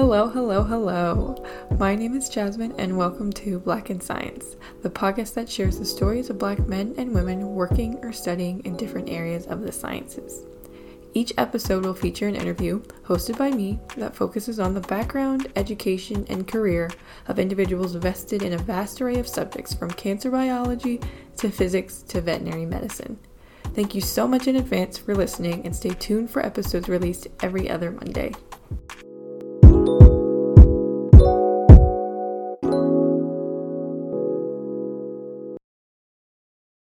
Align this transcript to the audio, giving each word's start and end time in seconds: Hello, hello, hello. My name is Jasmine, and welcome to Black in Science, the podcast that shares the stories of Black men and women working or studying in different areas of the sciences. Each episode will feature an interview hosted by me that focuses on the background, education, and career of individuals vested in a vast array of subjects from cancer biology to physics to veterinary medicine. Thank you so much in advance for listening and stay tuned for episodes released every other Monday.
Hello, 0.00 0.28
hello, 0.28 0.62
hello. 0.62 1.44
My 1.78 1.94
name 1.94 2.16
is 2.16 2.30
Jasmine, 2.30 2.74
and 2.78 2.96
welcome 2.96 3.30
to 3.34 3.58
Black 3.58 3.90
in 3.90 4.00
Science, 4.00 4.56
the 4.80 4.88
podcast 4.88 5.34
that 5.34 5.46
shares 5.46 5.78
the 5.78 5.84
stories 5.84 6.30
of 6.30 6.38
Black 6.38 6.58
men 6.66 6.94
and 6.96 7.12
women 7.12 7.54
working 7.54 7.96
or 8.02 8.10
studying 8.10 8.64
in 8.64 8.78
different 8.78 9.10
areas 9.10 9.46
of 9.46 9.60
the 9.60 9.70
sciences. 9.70 10.46
Each 11.12 11.34
episode 11.36 11.84
will 11.84 11.92
feature 11.92 12.26
an 12.26 12.34
interview 12.34 12.80
hosted 13.04 13.36
by 13.36 13.50
me 13.50 13.78
that 13.98 14.16
focuses 14.16 14.58
on 14.58 14.72
the 14.72 14.80
background, 14.80 15.48
education, 15.54 16.24
and 16.30 16.48
career 16.48 16.90
of 17.28 17.38
individuals 17.38 17.94
vested 17.94 18.42
in 18.42 18.54
a 18.54 18.58
vast 18.58 19.02
array 19.02 19.18
of 19.18 19.28
subjects 19.28 19.74
from 19.74 19.90
cancer 19.90 20.30
biology 20.30 20.98
to 21.36 21.50
physics 21.50 22.00
to 22.04 22.22
veterinary 22.22 22.64
medicine. 22.64 23.18
Thank 23.74 23.94
you 23.94 24.00
so 24.00 24.26
much 24.26 24.48
in 24.48 24.56
advance 24.56 24.96
for 24.96 25.14
listening 25.14 25.66
and 25.66 25.76
stay 25.76 25.90
tuned 25.90 26.30
for 26.30 26.44
episodes 26.44 26.88
released 26.88 27.28
every 27.42 27.68
other 27.68 27.90
Monday. 27.90 28.32